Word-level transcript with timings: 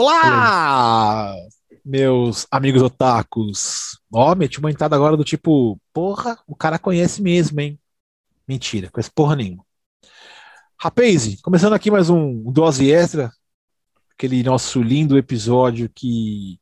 Olá, 0.00 1.34
meus 1.84 2.46
amigos 2.52 2.80
otakus. 2.82 3.98
Ó, 4.12 4.32
meti 4.36 4.60
uma 4.60 4.70
entrada 4.70 4.94
agora 4.94 5.16
do 5.16 5.24
tipo, 5.24 5.76
porra, 5.92 6.38
o 6.46 6.54
cara 6.54 6.78
conhece 6.78 7.20
mesmo, 7.20 7.60
hein? 7.60 7.76
Mentira, 8.46 8.88
conhece 8.92 9.10
porra 9.10 9.34
nenhuma. 9.34 9.66
Rapaz, 10.80 11.40
começando 11.42 11.72
aqui 11.72 11.90
mais 11.90 12.08
um 12.08 12.44
Dose 12.52 12.88
Extra, 12.88 13.32
aquele 14.12 14.40
nosso 14.44 14.80
lindo 14.80 15.18
episódio 15.18 15.90
que 15.92 16.60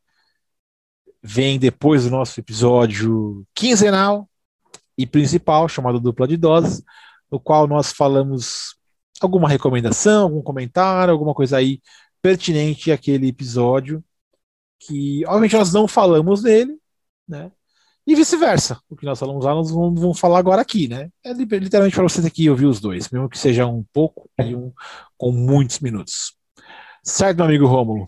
vem 1.21 1.59
depois 1.59 2.05
do 2.05 2.09
nosso 2.09 2.39
episódio 2.39 3.45
quinzenal 3.53 4.27
e 4.97 5.05
principal, 5.05 5.69
chamado 5.69 5.99
Dupla 5.99 6.27
de 6.27 6.37
Doses, 6.37 6.81
no 7.31 7.39
qual 7.39 7.67
nós 7.67 7.91
falamos 7.91 8.75
alguma 9.21 9.47
recomendação, 9.47 10.23
algum 10.23 10.41
comentário, 10.41 11.11
alguma 11.11 11.35
coisa 11.35 11.57
aí 11.57 11.79
pertinente 12.21 12.91
àquele 12.91 13.27
episódio, 13.27 14.03
que 14.79 15.23
obviamente 15.25 15.55
nós 15.55 15.73
não 15.73 15.87
falamos 15.87 16.41
dele, 16.41 16.77
né? 17.27 17.51
E 18.05 18.15
vice-versa. 18.15 18.79
O 18.89 18.95
que 18.95 19.05
nós 19.05 19.19
falamos 19.19 19.43
lá, 19.43 19.53
nós 19.53 19.69
vamos, 19.69 19.99
vamos 19.99 20.19
falar 20.19 20.39
agora 20.39 20.61
aqui, 20.61 20.87
né? 20.87 21.09
É 21.23 21.33
literalmente 21.33 21.95
para 21.95 22.03
vocês 22.03 22.25
aqui 22.25 22.49
ouvir 22.49 22.65
os 22.65 22.79
dois, 22.79 23.09
mesmo 23.09 23.27
que 23.27 23.37
seja 23.37 23.65
um 23.65 23.83
pouco 23.91 24.29
e 24.39 24.55
um 24.55 24.71
com 25.17 25.31
muitos 25.31 25.79
minutos. 25.79 26.33
Certo, 27.03 27.37
meu 27.37 27.45
amigo 27.45 27.65
Rômulo? 27.65 28.05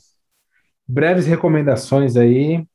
Breves 0.88 1.26
recomendações 1.26 2.16
aí 2.16 2.66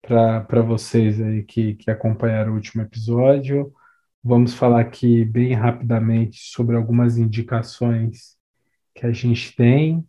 para 0.00 0.62
vocês 0.62 1.20
aí 1.20 1.42
que, 1.42 1.74
que 1.74 1.90
acompanharam 1.90 2.52
o 2.52 2.54
último 2.54 2.82
episódio. 2.82 3.72
Vamos 4.22 4.54
falar 4.54 4.80
aqui 4.80 5.24
bem 5.24 5.54
rapidamente 5.54 6.38
sobre 6.52 6.76
algumas 6.76 7.18
indicações 7.18 8.36
que 8.94 9.06
a 9.06 9.12
gente 9.12 9.54
tem. 9.56 10.06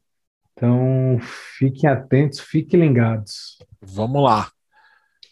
Então, 0.53 1.17
fiquem 1.57 1.89
atentos, 1.89 2.39
fiquem 2.39 2.79
ligados. 2.79 3.57
Vamos 3.81 4.23
lá. 4.23 4.51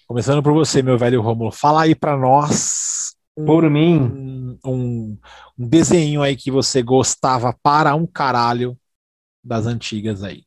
Começando 0.07 0.41
por 0.41 0.53
você, 0.53 0.81
meu 0.81 0.97
velho 0.97 1.21
Rômulo. 1.21 1.51
Fala 1.51 1.83
aí 1.83 1.93
para 1.93 2.17
nós. 2.17 3.15
Um, 3.37 3.45
por 3.45 3.69
mim. 3.69 4.57
Um, 4.65 5.17
um, 5.57 5.67
desenho 5.67 6.23
aí 6.23 6.35
que 6.35 6.49
você 6.49 6.81
gostava 6.81 7.55
para 7.61 7.93
um 7.93 8.07
caralho 8.07 8.77
das 9.43 9.67
antigas 9.67 10.23
aí. 10.23 10.43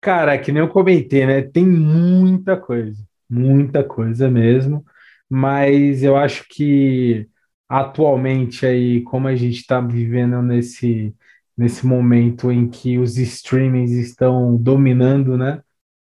Cara, 0.00 0.36
que 0.38 0.52
nem 0.52 0.60
eu 0.60 0.68
comentei, 0.68 1.24
né? 1.24 1.40
Tem 1.40 1.66
muita 1.66 2.58
coisa, 2.58 3.02
muita 3.28 3.82
coisa 3.82 4.30
mesmo, 4.30 4.84
mas 5.30 6.02
eu 6.02 6.14
acho 6.14 6.44
que 6.46 7.26
atualmente 7.66 8.66
aí, 8.66 9.02
como 9.02 9.28
a 9.28 9.34
gente 9.34 9.56
está 9.60 9.80
vivendo 9.80 10.42
nesse, 10.42 11.14
nesse 11.56 11.86
momento 11.86 12.50
em 12.50 12.68
que 12.68 12.98
os 12.98 13.16
streamings 13.16 13.92
estão 13.92 14.56
dominando, 14.56 15.36
né? 15.36 15.60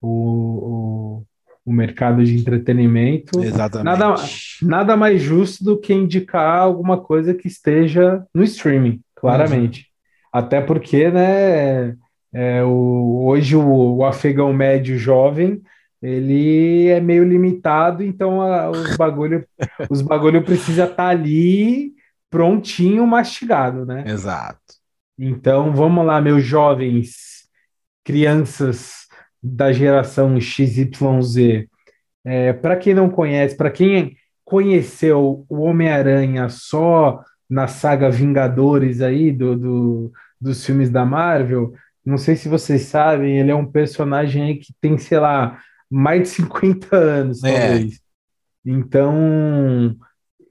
O, 0.00 0.08
o, 0.08 1.24
o 1.64 1.72
mercado 1.72 2.24
de 2.24 2.36
entretenimento. 2.36 3.42
Exatamente. 3.42 3.84
Nada, 3.84 4.14
nada 4.62 4.96
mais 4.96 5.20
justo 5.20 5.64
do 5.64 5.78
que 5.78 5.92
indicar 5.92 6.60
alguma 6.60 6.98
coisa 6.98 7.34
que 7.34 7.48
esteja 7.48 8.24
no 8.34 8.42
streaming, 8.42 9.00
claramente. 9.14 9.80
Uhum. 9.80 10.40
Até 10.40 10.60
porque, 10.60 11.10
né? 11.10 11.96
É, 12.32 12.62
o, 12.62 13.24
hoje 13.24 13.56
o, 13.56 13.96
o, 13.96 14.04
afegão 14.04 14.52
médio 14.52 14.98
jovem 14.98 15.62
ele 16.02 16.88
é 16.88 17.00
meio 17.00 17.24
limitado, 17.24 18.02
então 18.02 18.42
a, 18.42 18.68
os 18.70 18.96
bagulho 18.96 19.46
os 19.88 20.02
bagulho 20.02 20.44
precisa 20.44 20.84
estar 20.84 20.96
tá 20.96 21.08
ali 21.08 21.94
prontinho, 22.28 23.06
mastigado, 23.06 23.86
né? 23.86 24.04
Exato. 24.06 24.60
Então 25.18 25.74
vamos 25.74 26.04
lá, 26.04 26.20
meus 26.20 26.44
jovens, 26.44 27.48
crianças 28.04 29.06
da 29.42 29.72
geração 29.72 30.40
XYZ. 30.40 31.66
É, 32.24 32.52
para 32.52 32.76
quem 32.76 32.94
não 32.94 33.08
conhece, 33.08 33.56
para 33.56 33.70
quem 33.70 34.16
conheceu 34.44 35.44
o 35.48 35.62
Homem-Aranha 35.62 36.48
só 36.48 37.22
na 37.48 37.66
saga 37.66 38.10
Vingadores 38.10 39.00
aí 39.00 39.30
do, 39.30 39.56
do, 39.56 40.12
dos 40.40 40.64
filmes 40.64 40.90
da 40.90 41.04
Marvel, 41.04 41.72
não 42.04 42.16
sei 42.16 42.36
se 42.36 42.48
vocês 42.48 42.82
sabem, 42.82 43.38
ele 43.38 43.50
é 43.50 43.54
um 43.54 43.66
personagem 43.66 44.42
aí 44.42 44.56
que 44.56 44.72
tem, 44.80 44.96
sei 44.96 45.18
lá, 45.18 45.60
mais 45.90 46.22
de 46.22 46.28
50 46.28 46.96
anos, 46.96 47.42
é. 47.42 47.52
talvez. 47.52 48.00
Então, 48.64 49.96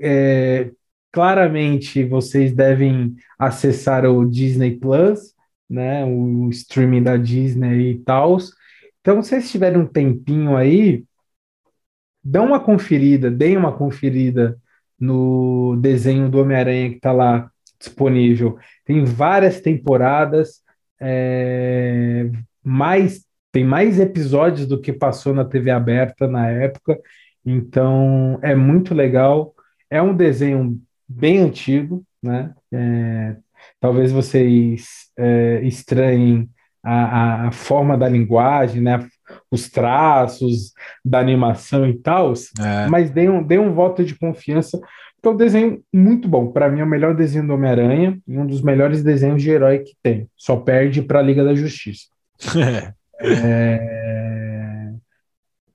é, 0.02 0.72
claramente 1.16 2.04
vocês 2.04 2.54
devem 2.54 3.16
acessar 3.40 4.04
o 4.06 4.30
Disney 4.30 4.78
Plus, 4.78 5.34
né, 5.70 6.04
o 6.04 6.50
streaming 6.50 7.04
da 7.04 7.16
Disney 7.16 7.92
e 7.92 8.00
tal. 8.00 8.38
Então, 9.00 9.24
se 9.24 9.30
vocês 9.30 9.50
tiverem 9.50 9.80
um 9.80 9.88
tempinho 9.88 10.58
aí, 10.58 11.06
dão 12.22 12.48
uma 12.48 12.60
conferida, 12.60 13.32
deem 13.32 13.56
uma 13.56 13.72
conferida 13.72 14.60
no 15.00 15.78
desenho 15.78 16.30
do 16.30 16.40
Homem-Aranha 16.40 16.90
que 16.90 16.98
está 16.98 17.14
lá 17.14 17.50
disponível. 17.80 18.60
Tem 18.84 19.06
várias 19.06 19.62
temporadas, 19.62 20.62
é, 21.00 22.30
mais 22.62 23.24
tem 23.54 23.64
mais 23.64 24.02
episódios 24.02 24.68
do 24.68 24.82
que 24.82 24.92
passou 24.92 25.34
na 25.34 25.46
TV 25.46 25.72
aberta 25.72 26.28
na 26.28 26.50
época, 26.50 27.00
então 27.46 28.38
é 28.42 28.54
muito 28.54 28.94
legal. 28.94 29.56
É 29.90 30.02
um 30.02 30.14
desenho 30.14 30.78
bem 31.08 31.40
antigo, 31.40 32.04
né? 32.22 32.54
É, 32.72 33.36
talvez 33.80 34.12
vocês 34.12 35.10
é, 35.18 35.62
estranhem 35.64 36.50
a, 36.84 37.48
a, 37.48 37.52
forma 37.52 37.98
da 37.98 38.08
linguagem, 38.08 38.82
né? 38.82 39.08
Os 39.50 39.70
traços 39.70 40.74
da 41.04 41.20
animação 41.20 41.88
e 41.88 41.98
tal, 41.98 42.34
é. 42.60 42.88
mas 42.88 43.10
dê 43.10 43.28
um, 43.28 43.42
dê 43.42 43.58
um 43.58 43.74
voto 43.74 44.04
de 44.04 44.18
confiança 44.18 44.80
é 45.28 45.32
um 45.32 45.36
desenho 45.36 45.84
muito 45.94 46.28
bom. 46.28 46.52
Para 46.52 46.70
mim, 46.70 46.80
é 46.80 46.84
o 46.84 46.88
melhor 46.88 47.16
desenho 47.16 47.48
do 47.48 47.54
Homem-Aranha 47.54 48.20
e 48.28 48.38
um 48.38 48.46
dos 48.46 48.62
melhores 48.62 49.04
desenhos 49.04 49.42
de 49.42 49.50
herói 49.50 49.80
que 49.80 49.96
tem. 50.02 50.30
Só 50.36 50.58
perde 50.58 51.02
para 51.02 51.20
a 51.20 51.22
Liga 51.22 51.44
da 51.44 51.56
Justiça. 51.56 52.06
é... 53.20 54.92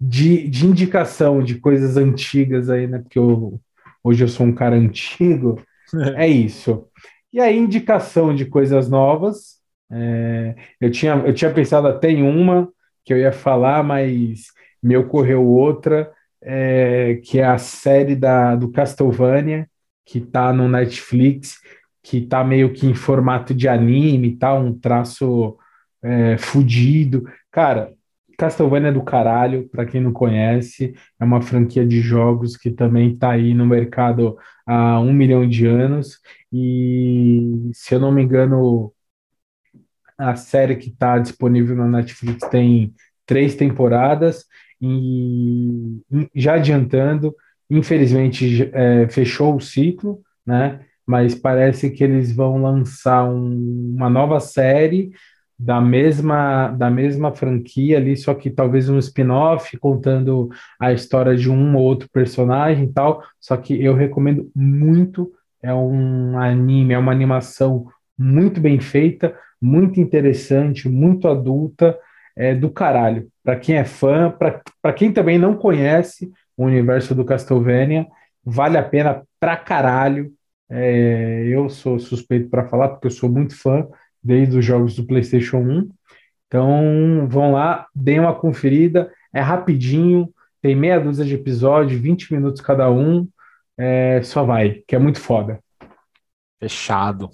de, 0.00 0.48
de 0.48 0.66
indicação 0.66 1.42
de 1.42 1.56
coisas 1.56 1.96
antigas 1.96 2.70
aí, 2.70 2.86
né? 2.86 2.98
Porque 2.98 3.18
eu, 3.18 3.60
hoje 4.02 4.24
eu 4.24 4.28
sou 4.28 4.46
um 4.46 4.54
cara 4.54 4.76
antigo. 4.76 5.62
é 6.16 6.26
isso. 6.26 6.86
E 7.32 7.40
aí, 7.40 7.56
indicação 7.56 8.34
de 8.34 8.44
coisas 8.46 8.88
novas. 8.88 9.60
É... 9.92 10.54
eu, 10.80 10.90
tinha, 10.90 11.14
eu 11.26 11.34
tinha 11.34 11.52
pensado 11.52 11.88
até 11.88 12.10
em 12.10 12.22
uma 12.22 12.68
que 13.04 13.12
eu 13.12 13.18
ia 13.18 13.32
falar, 13.32 13.82
mas 13.82 14.46
me 14.82 14.96
ocorreu 14.96 15.44
outra 15.44 16.12
é, 16.42 17.20
que 17.24 17.38
é 17.38 17.44
a 17.44 17.58
série 17.58 18.16
da, 18.16 18.56
do 18.56 18.70
Castlevania, 18.70 19.68
que 20.04 20.18
está 20.18 20.52
no 20.52 20.68
Netflix, 20.68 21.58
que 22.02 22.18
está 22.18 22.42
meio 22.42 22.72
que 22.72 22.86
em 22.86 22.94
formato 22.94 23.54
de 23.54 23.68
anime, 23.68 24.36
tá? 24.36 24.54
um 24.54 24.76
traço 24.76 25.56
é, 26.02 26.38
fudido. 26.38 27.24
Cara, 27.50 27.92
Castlevania 28.40 28.88
é 28.88 28.92
do 28.92 29.02
caralho, 29.02 29.68
para 29.68 29.84
quem 29.84 30.00
não 30.00 30.12
conhece, 30.12 30.94
é 31.20 31.24
uma 31.24 31.42
franquia 31.42 31.86
de 31.86 32.00
jogos 32.00 32.56
que 32.56 32.70
também 32.70 33.12
está 33.12 33.32
aí 33.32 33.52
no 33.52 33.66
mercado 33.66 34.38
há 34.66 34.98
um 34.98 35.12
milhão 35.12 35.46
de 35.46 35.66
anos. 35.66 36.18
E 36.50 37.70
se 37.74 37.94
eu 37.94 38.00
não 38.00 38.10
me 38.10 38.22
engano, 38.22 38.94
a 40.16 40.34
série 40.36 40.76
que 40.76 40.88
está 40.88 41.18
disponível 41.18 41.76
na 41.76 41.86
Netflix 41.86 42.48
tem 42.48 42.94
três 43.26 43.54
temporadas 43.54 44.46
e 44.80 46.00
já 46.34 46.54
adiantando, 46.54 47.34
infelizmente 47.68 48.70
é, 48.72 49.06
fechou 49.10 49.54
o 49.54 49.60
ciclo, 49.60 50.22
né? 50.46 50.80
Mas 51.06 51.34
parece 51.34 51.90
que 51.90 52.02
eles 52.02 52.34
vão 52.34 52.62
lançar 52.62 53.24
um, 53.28 53.94
uma 53.96 54.08
nova 54.08 54.40
série 54.40 55.12
da 55.62 55.78
mesma 55.78 56.68
da 56.68 56.90
mesma 56.90 57.32
franquia 57.34 57.98
ali, 57.98 58.16
só 58.16 58.32
que 58.32 58.48
talvez 58.48 58.88
um 58.88 58.98
spin-off 58.98 59.76
contando 59.76 60.48
a 60.80 60.90
história 60.90 61.36
de 61.36 61.50
um 61.50 61.76
ou 61.76 61.82
outro 61.82 62.08
personagem 62.10 62.84
e 62.84 62.92
tal. 62.92 63.22
Só 63.38 63.56
que 63.58 63.82
eu 63.82 63.94
recomendo 63.94 64.50
muito, 64.56 65.30
é 65.62 65.72
um 65.74 66.38
anime, 66.38 66.94
é 66.94 66.98
uma 66.98 67.12
animação 67.12 67.86
muito 68.18 68.58
bem 68.58 68.80
feita, 68.80 69.36
muito 69.60 70.00
interessante, 70.00 70.88
muito 70.88 71.28
adulta 71.28 71.98
é 72.36 72.54
do 72.54 72.70
caralho. 72.70 73.28
Para 73.44 73.56
quem 73.56 73.76
é 73.76 73.84
fã, 73.84 74.34
para 74.80 74.92
quem 74.94 75.12
também 75.12 75.38
não 75.38 75.54
conhece 75.56 76.32
o 76.56 76.64
universo 76.64 77.14
do 77.14 77.24
Castlevania, 77.24 78.06
vale 78.42 78.78
a 78.78 78.82
pena 78.82 79.22
pra 79.38 79.56
caralho. 79.58 80.32
É, 80.70 81.44
eu 81.48 81.68
sou 81.68 81.98
suspeito 81.98 82.48
para 82.48 82.66
falar, 82.68 82.90
porque 82.90 83.08
eu 83.08 83.10
sou 83.10 83.28
muito 83.28 83.54
fã 83.60 83.86
desde 84.22 84.58
os 84.58 84.64
jogos 84.64 84.94
do 84.94 85.06
PlayStation 85.06 85.58
1. 85.58 85.90
Então, 86.46 87.26
vão 87.28 87.52
lá, 87.52 87.86
deem 87.94 88.20
uma 88.20 88.34
conferida, 88.34 89.12
é 89.32 89.40
rapidinho, 89.40 90.32
tem 90.60 90.74
meia 90.74 90.98
dúzia 91.00 91.24
de 91.24 91.34
episódios, 91.34 92.00
20 92.00 92.32
minutos 92.32 92.60
cada 92.60 92.90
um. 92.90 93.28
É, 93.78 94.20
só 94.22 94.44
vai, 94.44 94.82
que 94.86 94.94
é 94.94 94.98
muito 94.98 95.20
foda. 95.20 95.58
Fechado. 96.58 97.30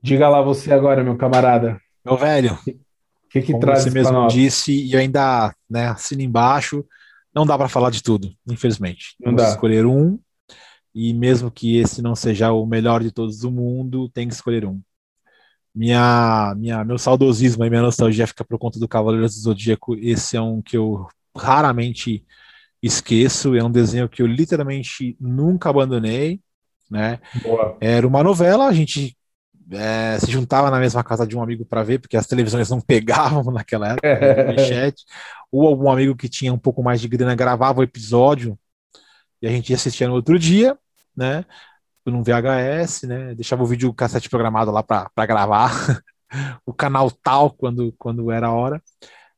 Diga 0.00 0.28
lá 0.28 0.40
você 0.40 0.72
agora, 0.72 1.02
meu 1.04 1.16
camarada. 1.16 1.80
Meu 2.04 2.16
velho, 2.16 2.54
o 2.54 3.28
que, 3.28 3.42
que 3.42 3.52
Como 3.52 3.60
traz 3.60 3.82
você 3.82 3.90
mesmo 3.90 4.12
nós? 4.12 4.32
disse, 4.32 4.72
e 4.72 4.96
ainda 4.96 5.54
né, 5.68 5.88
assino 5.88 6.22
embaixo, 6.22 6.84
não 7.34 7.44
dá 7.44 7.58
para 7.58 7.68
falar 7.68 7.90
de 7.90 8.02
tudo, 8.02 8.32
infelizmente. 8.48 9.16
Não 9.20 9.26
Temos 9.34 9.42
que 9.42 9.48
dá. 9.48 9.54
escolher 9.54 9.84
um, 9.84 10.18
e 10.94 11.12
mesmo 11.12 11.50
que 11.50 11.76
esse 11.76 12.00
não 12.00 12.14
seja 12.14 12.52
o 12.52 12.64
melhor 12.64 13.02
de 13.02 13.10
todos 13.10 13.40
do 13.40 13.50
mundo, 13.50 14.08
tem 14.08 14.26
que 14.28 14.32
escolher 14.32 14.64
um. 14.64 14.80
Minha, 15.76 16.54
minha, 16.56 16.82
meu 16.84 16.96
saudosismo 16.96 17.62
e 17.62 17.68
minha 17.68 17.82
nostalgia 17.82 18.26
fica 18.26 18.42
por 18.42 18.58
conta 18.58 18.78
do 18.80 18.88
Cavaleiros 18.88 19.34
do 19.34 19.40
Zodíaco. 19.40 19.94
Esse 19.96 20.34
é 20.34 20.40
um 20.40 20.62
que 20.62 20.76
eu 20.76 21.06
raramente 21.36 22.24
esqueço, 22.82 23.54
é 23.54 23.62
um 23.62 23.70
desenho 23.70 24.08
que 24.08 24.22
eu 24.22 24.26
literalmente 24.26 25.14
nunca 25.20 25.68
abandonei, 25.68 26.40
né? 26.90 27.20
Boa. 27.42 27.76
Era 27.78 28.06
uma 28.06 28.22
novela, 28.22 28.66
a 28.66 28.72
gente 28.72 29.14
é, 29.70 30.18
se 30.18 30.30
juntava 30.30 30.70
na 30.70 30.78
mesma 30.78 31.04
casa 31.04 31.26
de 31.26 31.36
um 31.36 31.42
amigo 31.42 31.64
para 31.66 31.82
ver, 31.82 31.98
porque 31.98 32.16
as 32.16 32.26
televisões 32.26 32.70
não 32.70 32.80
pegavam 32.82 33.52
naquela 33.52 33.92
época, 33.92 34.58
chat, 34.66 35.04
ou 35.52 35.66
algum 35.66 35.90
amigo 35.90 36.16
que 36.16 36.28
tinha 36.28 36.54
um 36.54 36.58
pouco 36.58 36.82
mais 36.82 37.00
de 37.02 37.08
grana 37.08 37.34
gravava 37.34 37.80
o 37.80 37.82
episódio 37.82 38.58
e 39.42 39.46
a 39.46 39.50
gente 39.50 39.74
assistia 39.74 40.08
no 40.08 40.14
outro 40.14 40.38
dia, 40.38 40.78
né? 41.14 41.44
Num 42.06 42.22
VHS, 42.22 43.06
né? 43.06 43.34
Deixava 43.34 43.62
o 43.62 43.66
vídeo 43.66 43.92
cassete 43.94 44.28
programado 44.30 44.70
lá 44.70 44.82
para 44.82 45.26
gravar 45.26 45.70
o 46.66 46.72
canal 46.74 47.10
tal 47.10 47.50
quando, 47.52 47.92
quando 47.98 48.30
era 48.30 48.48
a 48.48 48.52
hora. 48.52 48.82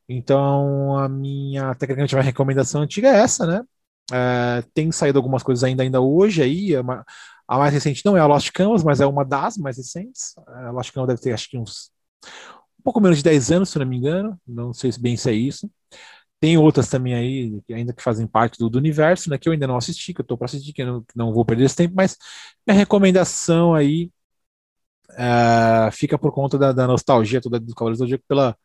Então, 0.08 0.96
a 0.98 1.08
minha, 1.08 1.74
tecnicamente, 1.74 2.16
a 2.16 2.20
recomendação 2.22 2.82
antiga 2.82 3.08
é 3.08 3.20
essa, 3.20 3.46
né? 3.46 3.62
É, 4.12 4.62
tem 4.74 4.90
saído 4.92 5.18
algumas 5.18 5.42
coisas 5.42 5.64
ainda, 5.64 5.82
ainda 5.82 6.00
hoje 6.00 6.42
aí. 6.42 6.74
é 6.74 6.80
uma- 6.80 7.04
a 7.48 7.58
mais 7.58 7.72
recente 7.72 8.04
não 8.04 8.16
é 8.16 8.20
a 8.20 8.26
Lost 8.26 8.50
Canvas, 8.52 8.84
mas 8.84 9.00
é 9.00 9.06
uma 9.06 9.24
das 9.24 9.56
mais 9.58 9.76
recentes. 9.78 10.34
A 10.48 10.70
Lost 10.70 10.92
Canvas 10.92 11.08
deve 11.08 11.20
ter, 11.22 11.32
acho 11.32 11.48
que 11.50 11.58
uns 11.58 11.90
um 12.78 12.82
pouco 12.82 13.00
menos 13.00 13.18
de 13.18 13.24
10 13.24 13.50
anos, 13.50 13.68
se 13.70 13.78
não 13.78 13.86
me 13.86 13.96
engano. 13.96 14.38
Não 14.46 14.72
sei 14.72 14.92
se 14.92 15.00
bem 15.00 15.16
se 15.16 15.30
é 15.30 15.34
isso. 15.34 15.70
Tem 16.40 16.56
outras 16.56 16.88
também 16.88 17.14
aí, 17.14 17.60
que 17.66 17.74
ainda 17.74 17.92
que 17.92 18.02
fazem 18.02 18.26
parte 18.26 18.58
do, 18.58 18.68
do 18.70 18.78
universo, 18.78 19.28
né? 19.28 19.38
Que 19.38 19.48
eu 19.48 19.52
ainda 19.52 19.66
não 19.66 19.76
assisti, 19.76 20.14
que 20.14 20.20
eu 20.20 20.24
tô 20.24 20.36
para 20.36 20.46
assistir, 20.46 20.72
que 20.72 20.82
eu 20.82 20.86
não, 20.86 21.04
não 21.14 21.32
vou 21.32 21.44
perder 21.44 21.64
esse 21.64 21.76
tempo, 21.76 21.94
mas 21.96 22.16
minha 22.66 22.78
recomendação 22.78 23.74
aí 23.74 24.10
é, 25.16 25.90
fica 25.90 26.18
por 26.18 26.32
conta 26.32 26.58
da, 26.58 26.72
da 26.72 26.86
nostalgia 26.86 27.40
toda 27.40 27.58
do 27.58 27.74
Cavaleiros 27.74 27.98
do 27.98 28.04
Zodíaco 28.04 28.24
pela 28.28 28.56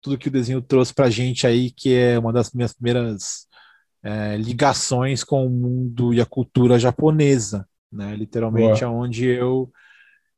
tudo 0.00 0.18
que 0.18 0.28
o 0.28 0.30
desenho 0.30 0.62
trouxe 0.62 0.94
pra 0.94 1.10
gente 1.10 1.46
aí, 1.46 1.70
que 1.70 1.94
é 1.94 2.18
uma 2.18 2.32
das 2.32 2.52
minhas 2.52 2.72
primeiras 2.72 3.46
é, 4.02 4.36
ligações 4.36 5.24
com 5.24 5.46
o 5.46 5.50
mundo 5.50 6.14
e 6.14 6.20
a 6.20 6.26
cultura 6.26 6.78
japonesa, 6.78 7.68
né? 7.92 8.16
Literalmente 8.16 8.84
aonde 8.84 9.26
eu 9.26 9.70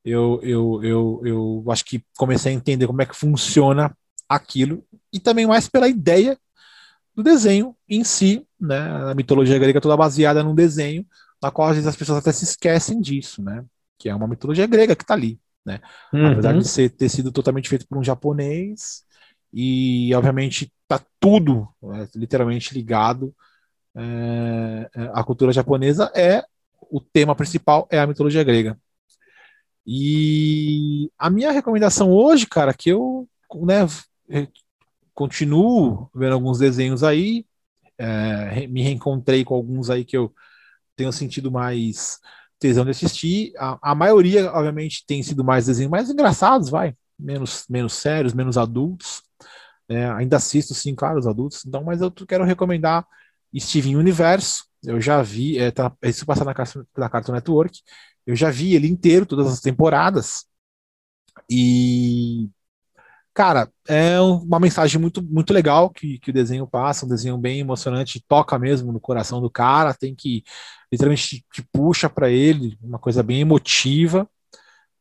eu, 0.04 0.40
eu, 0.42 0.84
eu, 0.84 1.22
eu 1.24 1.64
acho 1.70 1.84
que 1.84 2.04
comecei 2.16 2.52
a 2.52 2.54
entender 2.54 2.86
como 2.86 3.02
é 3.02 3.06
que 3.06 3.14
funciona 3.14 3.96
aquilo 4.28 4.84
e 5.12 5.20
também 5.20 5.46
mais 5.46 5.68
pela 5.68 5.88
ideia 5.88 6.38
do 7.14 7.22
desenho 7.22 7.76
em 7.88 8.04
si, 8.04 8.46
né? 8.60 8.78
A 9.10 9.14
mitologia 9.14 9.58
grega 9.58 9.80
toda 9.80 9.96
baseada 9.96 10.42
num 10.42 10.54
desenho, 10.54 11.04
na 11.42 11.50
qual 11.50 11.68
às 11.68 11.74
vezes 11.74 11.88
as 11.88 11.96
pessoas 11.96 12.18
até 12.18 12.32
se 12.32 12.44
esquecem 12.44 13.00
disso, 13.00 13.42
né? 13.42 13.64
Que 13.98 14.08
é 14.08 14.14
uma 14.14 14.26
mitologia 14.28 14.66
grega 14.66 14.96
que 14.96 15.04
tá 15.04 15.14
ali, 15.14 15.38
né? 15.64 15.80
Apesar 16.12 16.54
Uhum. 16.54 16.60
de 16.60 16.68
ser, 16.68 16.90
ter 16.90 17.08
sido 17.08 17.30
totalmente 17.32 17.68
feito 17.68 17.86
por 17.86 17.98
um 17.98 18.04
japonês 18.04 19.04
e 19.52 20.14
obviamente 20.14 20.72
tá 20.88 21.00
tudo 21.20 21.68
é, 21.94 22.08
literalmente 22.14 22.72
ligado 22.74 23.34
é, 23.94 24.90
à 25.12 25.22
cultura 25.22 25.52
japonesa 25.52 26.10
é 26.14 26.42
o 26.90 27.00
tema 27.00 27.34
principal 27.34 27.86
é 27.90 27.98
a 27.98 28.06
mitologia 28.06 28.42
grega. 28.44 28.78
E 29.86 31.10
a 31.18 31.28
minha 31.28 31.50
recomendação 31.50 32.12
hoje, 32.12 32.46
cara, 32.46 32.72
que 32.72 32.90
eu 32.90 33.28
né, 33.62 33.86
continuo 35.14 36.10
vendo 36.14 36.34
alguns 36.34 36.58
desenhos 36.58 37.02
aí, 37.02 37.46
é, 37.98 38.66
me 38.66 38.82
reencontrei 38.82 39.44
com 39.44 39.54
alguns 39.54 39.90
aí 39.90 40.04
que 40.04 40.16
eu 40.16 40.34
tenho 40.96 41.12
sentido 41.12 41.50
mais 41.50 42.20
tesão 42.58 42.84
de 42.84 42.90
assistir. 42.90 43.52
A, 43.58 43.92
a 43.92 43.94
maioria, 43.94 44.50
obviamente, 44.52 45.04
tem 45.06 45.22
sido 45.22 45.44
mais 45.44 45.66
desenhos 45.66 45.90
mais 45.90 46.10
engraçados, 46.10 46.68
vai, 46.68 46.94
menos, 47.18 47.64
menos 47.68 47.92
sérios, 47.94 48.34
menos 48.34 48.56
adultos. 48.58 49.22
né? 49.88 50.10
ainda 50.12 50.36
assisto, 50.36 50.74
sim, 50.74 50.94
claro, 50.94 51.18
os 51.18 51.26
adultos, 51.26 51.64
então, 51.66 51.84
mas 51.84 52.00
eu 52.00 52.10
quero 52.10 52.44
recomendar 52.44 53.06
Steven 53.58 53.96
Universo. 53.96 54.64
Eu 54.84 55.00
já 55.00 55.22
vi, 55.22 55.58
é, 55.58 55.70
tá, 55.70 55.92
isso 56.02 56.26
passa 56.26 56.44
na, 56.44 56.54
na 56.96 57.08
Cartoon 57.08 57.32
Network. 57.32 57.80
Eu 58.26 58.34
já 58.36 58.50
vi 58.50 58.74
ele 58.74 58.88
inteiro, 58.88 59.26
todas 59.26 59.46
as 59.46 59.60
temporadas. 59.60 60.46
E, 61.50 62.48
cara, 63.34 63.68
é 63.88 64.20
uma 64.20 64.60
mensagem 64.60 65.00
muito, 65.00 65.22
muito 65.22 65.52
legal 65.52 65.90
que, 65.90 66.18
que 66.18 66.30
o 66.30 66.32
desenho 66.32 66.66
passa, 66.66 67.06
um 67.06 67.08
desenho 67.08 67.38
bem 67.38 67.60
emocionante, 67.60 68.22
toca 68.28 68.58
mesmo 68.58 68.92
no 68.92 69.00
coração 69.00 69.40
do 69.40 69.50
cara, 69.50 69.94
tem 69.94 70.14
que, 70.14 70.42
literalmente, 70.92 71.38
te, 71.40 71.46
te 71.52 71.68
puxa 71.72 72.08
para 72.10 72.30
ele, 72.30 72.78
uma 72.82 72.98
coisa 72.98 73.22
bem 73.22 73.40
emotiva. 73.40 74.28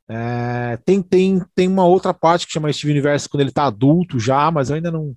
É, 0.10 0.78
tem, 0.86 1.02
tem, 1.02 1.42
tem 1.56 1.68
uma 1.68 1.86
outra 1.86 2.14
parte 2.14 2.46
que 2.46 2.54
chama 2.54 2.72
Steve 2.74 2.92
Universo 2.92 3.30
quando 3.30 3.42
ele 3.42 3.52
tá 3.52 3.66
adulto 3.66 4.20
já, 4.20 4.52
mas 4.52 4.70
eu 4.70 4.76
ainda 4.76 4.92
não, 4.92 5.16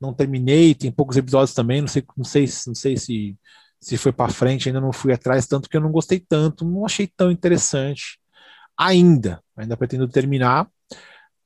não 0.00 0.12
terminei, 0.14 0.74
tem 0.74 0.92
poucos 0.92 1.16
episódios 1.16 1.54
também, 1.54 1.80
não 1.80 1.88
sei, 1.88 2.04
não 2.16 2.24
sei, 2.24 2.46
não 2.66 2.74
sei 2.74 2.96
se, 2.96 3.36
se 3.80 3.96
foi 3.96 4.12
para 4.12 4.32
frente, 4.32 4.68
ainda 4.68 4.80
não 4.80 4.92
fui 4.92 5.12
atrás 5.12 5.46
tanto 5.46 5.68
que 5.68 5.76
eu 5.76 5.80
não 5.80 5.90
gostei 5.92 6.20
tanto, 6.20 6.64
não 6.64 6.84
achei 6.84 7.06
tão 7.16 7.30
interessante 7.30 8.18
ainda, 8.78 9.42
ainda 9.56 9.76
pretendo 9.76 10.08
terminar, 10.08 10.68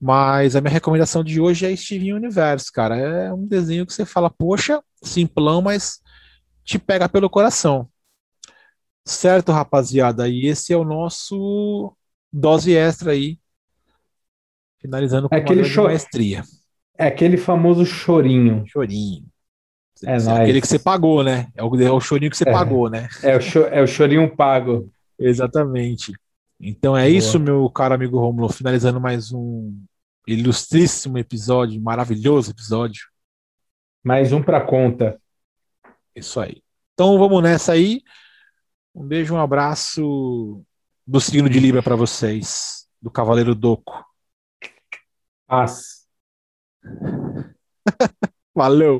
mas 0.01 0.55
a 0.57 0.61
minha 0.61 0.73
recomendação 0.73 1.25
de 1.25 1.41
hoje 1.41 1.67
é 1.67 1.75
Steven 1.75 2.13
Universo, 2.15 2.71
cara, 2.73 2.97
é 2.97 3.33
um 3.33 3.47
desenho 3.47 3.87
que 3.87 3.93
você 3.93 4.05
fala, 4.07 4.31
poxa, 4.31 4.83
simplão, 5.03 5.61
mas 5.63 6.01
te 6.65 6.79
pega 6.79 7.09
pelo 7.09 7.29
coração. 7.31 7.89
Certo, 9.05 9.53
rapaziada, 9.53 10.29
e 10.29 10.47
esse 10.47 10.73
é 10.73 10.77
o 10.77 10.85
nosso 10.85 11.97
dose 12.33 12.75
extra 12.77 13.13
aí, 13.13 13.39
finalizando 14.81 15.29
com 15.29 15.35
É 15.35 15.39
uma 15.39 15.45
aquele 15.45 15.65
show- 15.65 15.85
maestria. 15.85 16.43
É 16.97 17.07
aquele 17.07 17.37
famoso 17.37 17.87
chorinho. 17.87 18.65
Chorinho. 18.67 19.25
É 20.05 20.13
nóis. 20.13 20.29
aquele 20.29 20.61
que 20.61 20.67
você 20.69 20.79
pagou, 20.79 21.25
né? 21.25 21.49
É 21.57 21.63
o, 21.65 21.81
é 21.81 21.91
o 21.91 22.01
chorinho 22.01 22.31
que 22.31 22.37
você 22.37 22.49
É. 22.49 22.53
pagou, 22.53 22.89
né? 22.91 23.09
É 23.23 23.37
o, 23.37 23.41
cho- 23.41 23.67
é 23.67 23.83
o 23.83 23.87
chorinho 23.87 24.35
pago. 24.37 24.91
Exatamente. 25.19 26.13
Então 26.61 26.97
é 26.97 27.07
Boa. 27.07 27.17
isso, 27.17 27.39
meu 27.39 27.71
caro 27.71 27.95
amigo 27.95 28.19
Romulo, 28.19 28.49
finalizando 28.49 29.01
mais 29.01 29.33
um 29.33 29.73
ilustríssimo 30.27 31.17
episódio, 31.17 31.81
maravilhoso 31.81 32.51
episódio. 32.51 33.07
Mais 34.03 34.33
um 34.33 34.43
pra 34.43 34.61
conta. 34.61 35.21
Isso 36.15 36.41
aí. 36.41 36.63
Então 36.95 37.17
vamos 37.17 37.43
nessa 37.43 37.73
aí. 37.73 38.03
Um 38.93 39.07
beijo, 39.07 39.35
um 39.35 39.41
abraço 39.41 40.65
do 41.07 41.21
signo 41.21 41.49
de 41.49 41.61
Libra 41.61 41.83
para 41.83 41.95
vocês, 41.95 42.89
do 43.01 43.11
Cavaleiro 43.11 43.55
Doco. 43.55 44.05
Paz. 45.47 46.07
Valeu! 48.55 48.99